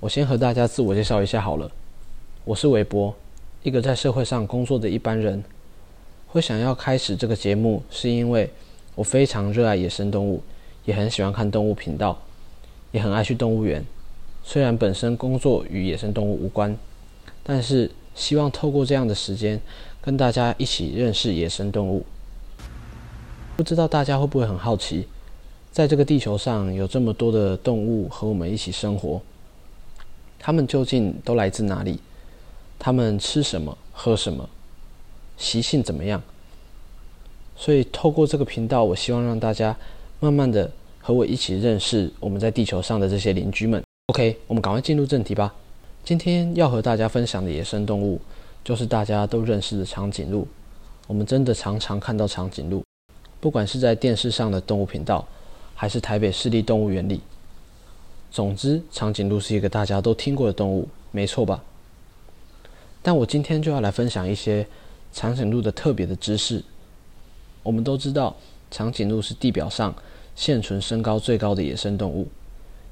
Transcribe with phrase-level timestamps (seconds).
[0.00, 1.70] 我先和大家自我介绍一下好了，
[2.46, 3.14] 我是韦博，
[3.62, 5.44] 一个在社会上工作的一般人。
[6.26, 8.48] 会想要开始这个节目，是因为
[8.94, 10.42] 我非常热爱野生动物，
[10.86, 12.18] 也很喜欢看动物频道，
[12.92, 13.84] 也很爱去动物园。
[14.42, 16.74] 虽然本身工作与野生动物无关，
[17.42, 19.60] 但是希望透过这样的时间，
[20.00, 22.06] 跟大家一起认识野生动物。
[23.54, 25.06] 不知道大家会不会很好奇？
[25.70, 29.20] 在这个地球上有这么多的动物和我们一起生活，
[30.40, 32.00] 它们究竟都来自哪里？
[32.78, 34.48] 它们吃什么、喝什么？
[35.36, 36.20] 习性怎么样？
[37.54, 39.76] 所以透过这个频道，我希望让大家
[40.18, 40.68] 慢慢的
[41.00, 43.84] 和我一起认识我们在地球上的这些邻居们。
[44.06, 45.54] OK，我们赶快进入正题吧。
[46.02, 48.20] 今天要和大家分享的野生动物，
[48.64, 50.48] 就是大家都认识的长颈鹿。
[51.06, 52.82] 我们真的常常看到长颈鹿，
[53.40, 55.24] 不管是在电视上的动物频道。
[55.80, 57.22] 还是台北市立动物园里。
[58.30, 61.62] 总之，长颈鹿是一个大家都听过的动物，没错吧？
[63.02, 64.66] 但我今天就要来分享一些
[65.12, 66.62] 长颈鹿的特别的知识。
[67.62, 68.36] 我们都知道，
[68.70, 69.94] 长颈鹿是地表上
[70.36, 72.28] 现存身高最高的野生动物，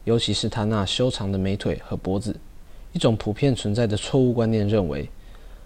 [0.04, 2.34] 尤其是它那修长的美腿和脖子。
[2.92, 5.08] 一种普遍存在的错误观念认为，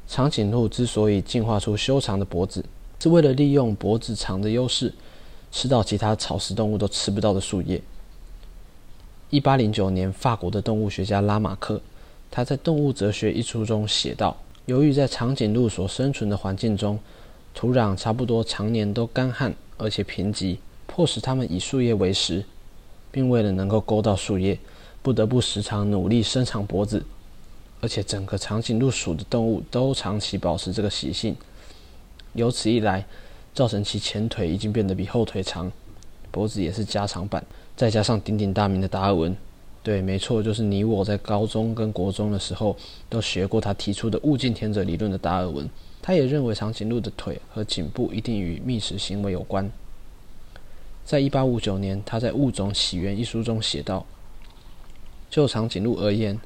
[0.06, 2.62] 长颈鹿之所以进化出修长的脖子，
[3.00, 4.92] 是为了利用脖子长的优势。
[5.50, 7.80] 吃到其他草食动物都吃不到的树叶。
[9.32, 11.80] 一八零九年，法国的动物学家拉马克，
[12.30, 16.98] 他在《动物哲学》一书中写道：，由于在长颈鹿所生存的环境中，
[17.54, 22.44] 土壤差不多常年都干旱而且贫瘠，迫使它们以树叶为食，
[23.10, 24.58] 并为了能够勾到树叶，
[25.00, 27.02] 不得不时常努力伸长脖子，
[27.80, 31.34] 而且整个长颈鹿属的动物都长期保持这个习性。
[32.34, 33.06] 由此一来，
[33.54, 35.72] 造成其前腿已经变得比后腿长，
[36.30, 37.42] 脖子也是加长版，
[37.82, 39.36] 再加上鼎鼎大名的达尔文，
[39.82, 42.76] 对，没错，就是你我在高中跟国中的时候
[43.08, 45.68] 都学过他提出的物竞天择理论的达尔文，
[46.00, 49.68] 他也认为长颈鹿的腿和颈部一定与觅食行为有关。
[51.04, 54.06] 在一八五九年，他在《物种起源》一书中写道：，
[55.28, 56.38] 就长颈鹿而言，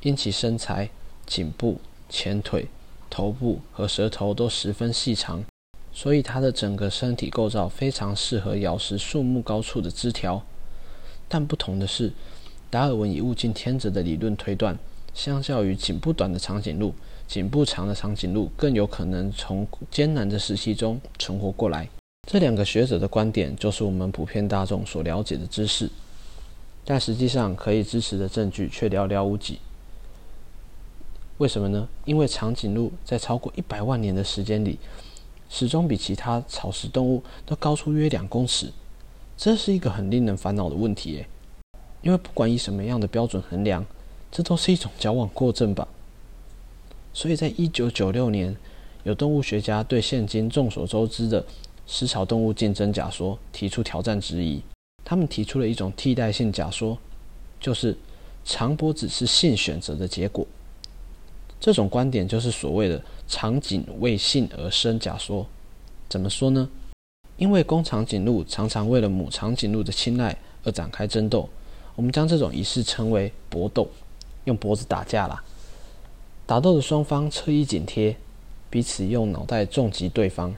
[0.00, 0.88] 因其身材、
[1.26, 2.66] 颈部、前腿、
[3.10, 5.44] 头部和舌头都十分细长。
[5.92, 10.42] 所以它的整个身体构造非常适合咬食树木高处的枝条，
[11.32, 12.12] 但不同的是，
[12.68, 14.76] 达尔文以物竞天择的理论推断，
[15.14, 16.92] 相较于颈部短的长颈鹿，
[17.28, 21.88] 颈部长的长颈鹿更有可能从艰难的时期中存活过来。
[22.28, 25.88] 这两个学者的观点就是我们普遍大众所了解的知识，
[26.84, 29.60] 但实际上可以支持的证据却寥寥无几。
[31.38, 31.88] 为什么呢？
[32.04, 34.78] 因为长颈鹿在超过一百万年的时间里。
[35.52, 38.72] 始终比其他草食动物都高出约两公尺，
[39.42, 41.26] 这是一个很令人烦恼的问题耶。
[42.02, 43.82] 因为不管以什么样的标准衡量，
[44.30, 45.88] 这都是一种矫枉过正吧。
[47.14, 48.54] 所以在一九九六年，
[49.02, 51.42] 有动物学家对现今众所周知的
[51.86, 54.60] 食草动物竞争假说提出挑战质疑。
[55.02, 56.98] 他们提出了一种替代性假说，
[57.58, 57.96] 就是
[58.44, 60.46] 长脖子是性选择的结果。
[61.58, 63.02] 这种观点就是所谓的。
[63.26, 65.46] 长颈为性而生假说，
[66.08, 66.68] 怎么说呢？
[67.40, 71.48] 因为公长颈鹿常常为了母长颈鹿的青睐而展开争斗，
[71.96, 73.88] 我们将这种仪式称为搏斗，
[74.44, 75.42] 用脖子打架啦。
[76.44, 78.14] 打斗的双方侧衣紧贴，
[78.68, 80.54] 彼此用脑袋重击对方。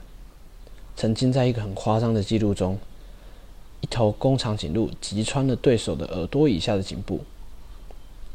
[0.97, 2.77] 曾经在一个很夸张的记录中，
[3.79, 7.21] 一头公长颈鹿击穿了对手的耳朵以下的颈部，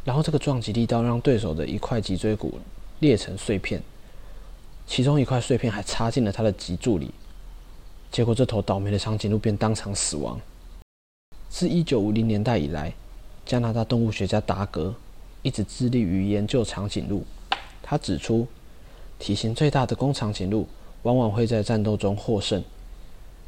[0.07, 2.59] 然后这个撞击力道让对手的一块脊椎骨
[3.01, 3.83] 裂成碎片。
[4.87, 7.11] 其中一块碎片还插进了他的脊柱里，
[8.11, 10.41] 结果这头倒霉的长颈鹿便当场死亡。
[11.49, 12.93] 自一九五零年代以来，
[13.47, 14.95] 加拿大动物学家达格
[15.43, 17.25] 一直致力于研究长颈鹿。
[17.83, 18.47] 他指出，
[19.19, 20.67] 体型最大的公长颈鹿
[21.03, 22.63] 往往会在战斗中获胜，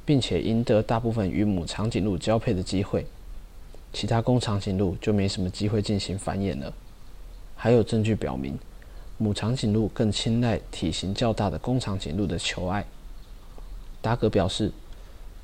[0.04, 3.06] 并且赢得大部分与母长颈鹿交配的机会，
[3.92, 6.72] 其他公长颈鹿就没什么机会进行繁衍了。
[7.54, 8.58] 还有证据表明。
[9.18, 12.82] 母长颈鹿更青睐体型较大的公长颈鹿的求爱。
[14.02, 14.72] 达格表示，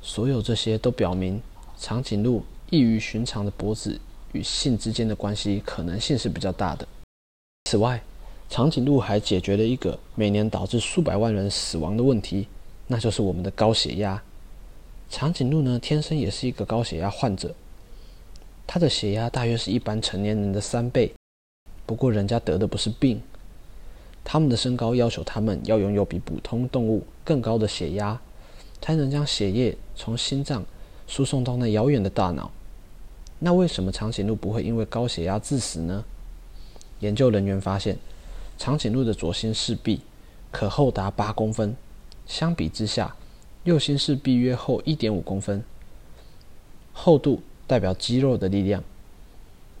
[0.01, 1.41] 所有这些都表明
[1.77, 3.99] 长颈鹿异于寻常的脖子
[4.33, 6.87] 与性之间的关系可能性是比较大的。
[7.65, 8.01] 此外，
[8.49, 12.47] 长颈鹿还解决了一个每年导致数百万人死亡的问题，
[12.87, 14.21] 那就是我们的高血压。
[15.09, 17.53] 长颈鹿呢，天生也是一个高血压患者，
[18.65, 21.13] 它的血压大约是一般成年人的三倍。
[21.85, 23.21] 不过，人家得的不是病，
[24.23, 28.19] 他们的身高要求他们要拥有比普通动物更高的血压，
[28.81, 30.65] 才能将血液从心脏
[31.07, 32.51] 输送到那遥远的大脑。
[33.39, 36.03] 那为什么长颈鹿不会因为高血压致死呢？
[36.99, 37.97] 研究人员发现，
[38.57, 40.01] 长颈鹿的左心室壁
[40.51, 41.75] 可厚达八公分，
[42.25, 43.15] 相比之下，
[43.63, 45.63] 右心室壁约厚一点五公分。
[46.93, 48.83] 厚度代表肌肉的力量。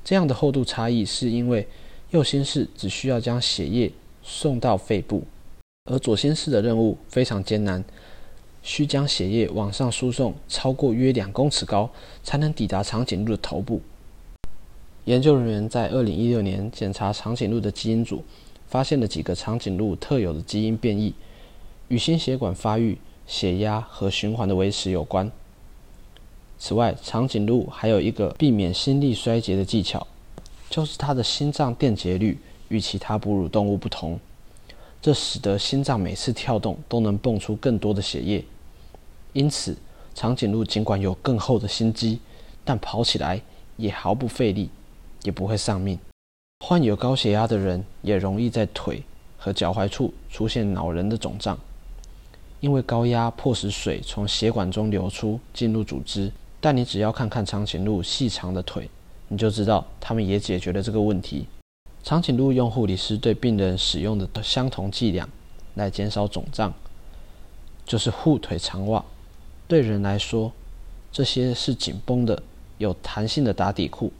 [0.03, 1.67] 这样的厚度差异是因为
[2.11, 3.91] 右心室只需要将血液
[4.21, 5.23] 送到肺部，
[5.85, 7.83] 而左心室的任务非常艰难，
[8.67, 11.89] 需将血液往上输送超过约两公尺高，
[12.21, 13.81] 才能抵达长颈鹿的头部。
[15.05, 18.25] 研究人员在二零一六年检查长颈鹿的基因组，
[18.67, 21.13] 发现了几个长颈鹿特有的基因变异，
[21.87, 25.31] 与心血管发育、血压和循环的维持有关。
[26.59, 30.05] 此外，长颈鹿还有一个避免心力衰竭的技巧，
[30.69, 32.37] 就是它的心脏电解率
[32.67, 34.19] 与其他哺乳动物不同，
[35.01, 38.43] 这使得心脏每次跳动都能泵出更多的血液。
[39.33, 39.77] 因此，
[40.13, 42.19] 长颈鹿尽管有更厚的心肌，
[42.63, 43.41] 但跑起来
[43.75, 44.69] 也毫不费力。
[45.23, 45.99] 也不会丧命。
[46.63, 49.03] 患有高血压的人也容易在腿
[49.37, 51.57] 和脚踝处出现恼人的肿胀，
[52.61, 56.31] 因为高压迫使水从血管中流出进入组织。
[56.61, 58.89] 但你只要看看长颈鹿细长的腿，
[59.27, 61.47] 你就知道它们也解决了这个问题。
[62.03, 65.27] 长颈鹿用护理师对病人使用的相同剂量
[65.73, 66.73] 来减少肿胀，
[67.85, 69.03] 就是护腿长袜。
[69.67, 70.51] 对人来说，
[71.11, 72.41] 这些是紧绷的、
[72.77, 74.11] 有弹性的打底裤。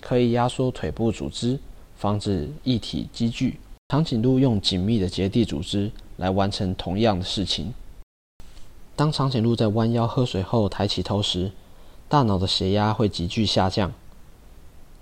[0.00, 1.58] 可以压缩腿部组织，
[1.96, 3.58] 防止液体积聚。
[3.88, 7.72] 长颈鹿用紧密的结缔组织来完成同样的事情。
[8.94, 11.50] 当长颈鹿在弯腰喝水后抬起头时，
[12.08, 13.92] 大脑的血压会急剧下降。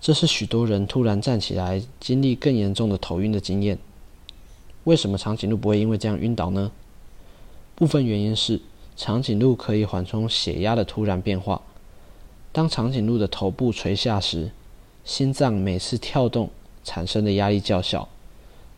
[0.00, 3.78] 这是许多人突然站起来经历更严重的头晕的经验。
[4.84, 6.70] 为什么长颈鹿不会因为这样晕倒呢？
[7.74, 8.60] 部分原因是
[8.96, 11.60] 长颈鹿可以缓冲血压的突然变化。
[12.52, 14.52] 当长颈鹿的头部垂下时，
[15.04, 16.50] 心脏每次跳动
[16.84, 18.08] 产生的压力较小，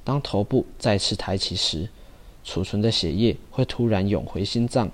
[0.03, 1.91] 当头部再次抬起时，
[2.43, 4.91] 储存的血液会突然涌回心脏，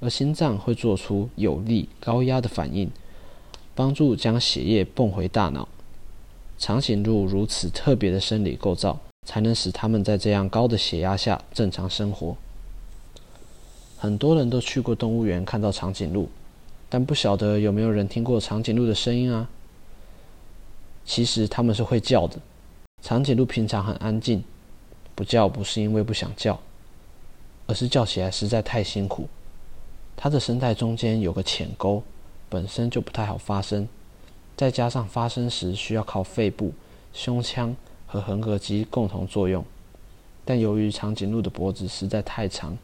[0.00, 2.88] 而心脏会做出有力高压的反应，
[3.74, 5.68] 帮助将血液泵回大脑。
[6.56, 12.36] 长颈鹿如此特别的生理构造，才能使它们在这样高的血压下正常生活。
[13.96, 16.28] 很多人都去过动物园看到长颈鹿，
[16.88, 19.48] 但不晓得有没有人听过长颈鹿的声音啊？
[21.04, 22.38] 其实它们是会叫的。
[23.02, 24.42] 长颈鹿平常很安静，
[25.14, 26.58] 不叫不是因为不想叫，
[27.66, 29.28] 而是叫起来实在太辛苦。
[30.16, 32.02] 它的声带中间有个浅沟，
[32.48, 33.88] 本身就不太好发声，
[34.56, 36.72] 再加上发声时需要靠肺部、
[37.12, 37.74] 胸腔
[38.06, 39.64] 和横膈肌共同作用。
[40.44, 42.76] 但由于长颈鹿的脖子实在太长，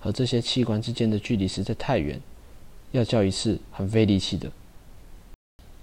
[0.00, 2.20] 和这些器官之间的距离实在太远，
[2.90, 4.50] 要叫一次很费力气的。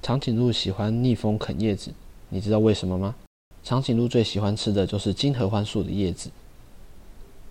[0.02, 1.94] 长颈鹿喜欢逆风啃叶子，
[2.30, 3.16] 你知道为什么吗？
[3.64, 6.32] 长颈鹿最喜欢吃的就是金合欢树的叶子。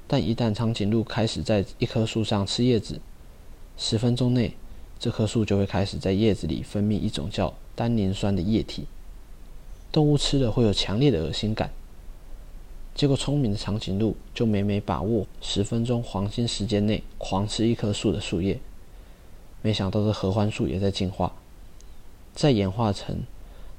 [0.08, 3.00] 但一旦长颈鹿开始在一棵树上吃叶子，
[3.76, 4.54] 十分钟内，
[4.98, 8.86] 这棵树就会开始在叶子里分泌一种叫单宁酸的液体。
[9.92, 11.70] 动物吃了会有强烈的恶心感。
[12.96, 18.58] 结果聪明的长颈鹿就每每把握十分钟黄金时间内狂吃一棵树的树叶。
[19.60, 21.30] 没想到这合欢树也在进化。
[22.34, 23.20] 在演化成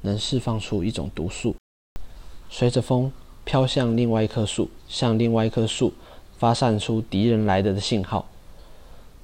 [0.01, 1.55] 能释放出一种毒素，
[2.51, 3.11] 随着风
[3.43, 5.91] 飘向另外一棵树，向另外一棵树
[6.37, 8.27] 发散出敌人来的的信号。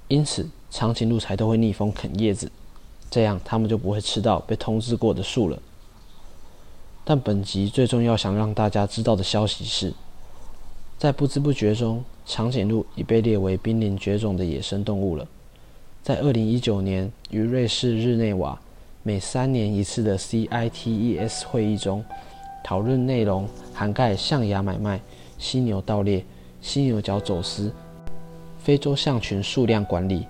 [0.07, 2.51] 因此，长颈鹿才都会逆风啃叶子，
[3.11, 5.59] 这样它们就不会吃到被通知过的树了。
[7.05, 9.93] 但本集最重要想让大家知道的消息是，
[10.97, 15.27] 在不知不觉中，长颈鹿已被列为濒临绝种的野生动物了。
[16.01, 18.59] 在二零一九年，与瑞士日内瓦。
[19.05, 22.01] 每三年一次的 CITES 会议中，
[22.63, 24.97] 讨论内容涵盖象牙买卖、
[25.37, 26.23] 犀牛盗猎、
[26.61, 27.69] 犀牛角走私、
[28.59, 30.25] 非洲象群数量管理、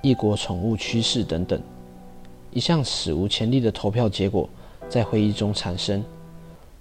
[0.00, 1.60] 异国宠物趋势等等。
[2.50, 4.48] 一项史无前例的投票结果
[4.88, 6.02] 在会议中产生，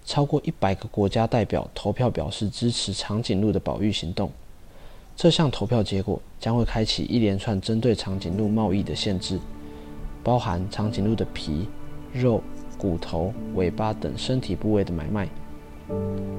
[0.06, 4.32] 超过一百个国家代表投票表示支持长颈鹿的保育行动。
[5.16, 9.40] 这项投票结果将会开启一连串针对长颈鹿贸易的限制。
[10.24, 11.68] 包含长颈鹿的皮、
[12.14, 12.42] 肉、
[12.78, 15.28] 骨头、尾巴等身体部位的买卖。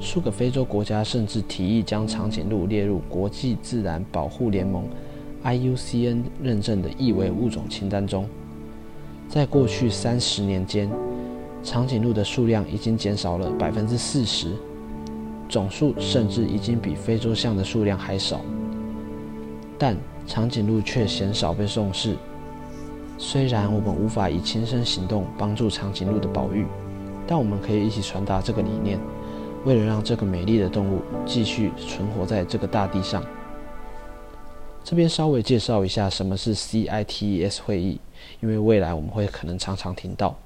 [0.01, 4.89] 数个非洲国家甚至提议将长颈鹿列入国际自然保护联盟
[5.45, 8.27] （IUCN） 认证的易危物种清单中。
[9.29, 10.91] 在过去三十年间，
[11.65, 14.53] 长颈鹿的数量已经减少了百分之四十，
[15.49, 18.43] 总数甚至已经比非洲象的数量还少。
[19.79, 22.17] 但长颈鹿却鲜少被重视。
[23.17, 26.67] 虽然我们无法以亲身行动帮助长颈鹿的保育，
[27.27, 29.01] 但我们可以一起传达这个理念。
[29.65, 33.25] 为了让这个美丽的动物继续存活在这个大地上，
[34.85, 37.99] 这边稍微介绍一下什么是 CITES 会议，
[38.43, 40.37] 因为未来我们会可能常常听到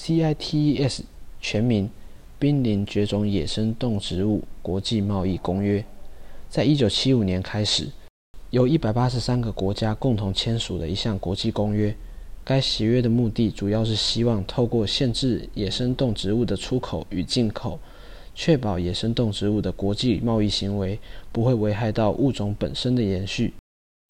[0.00, 1.00] CITES
[1.42, 1.90] 全名
[2.38, 5.84] 濒临绝种野生动植物国际贸易公约，
[6.48, 7.86] 在一九七五年开始，
[8.48, 11.94] 由一百八十三个国家共同签署的一项国际公约。
[12.42, 17.78] 该协约的目的主要是希望透过限制野生动植物的出口与进口。
[18.34, 20.98] 确保野生动植物的国际贸易行为
[21.30, 23.52] 不会危害到物种本身的延续。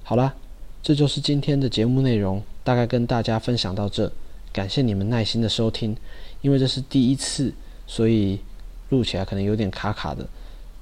[0.04, 0.36] 好啦，
[0.84, 4.12] 这就是今天的节目内容，大概跟大家分享到这。
[4.52, 5.96] 感谢你们耐心的收听，
[6.40, 7.52] 因为这是第一次，
[7.86, 8.40] 所以
[8.88, 10.26] 录起来可能有点卡卡的。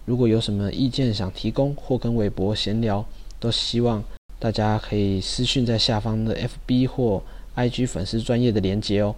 [0.07, 3.05] 如果有什么意见想提供或跟韦博闲聊，
[3.39, 4.03] 都希望
[4.39, 6.35] 大家可以私讯在下方的
[6.67, 7.23] FB 或
[7.57, 9.15] IG 粉丝专业的连接哦。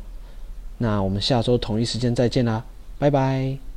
[0.78, 2.64] 那我们下周同一时间再见啦，
[2.99, 3.70] 拜拜。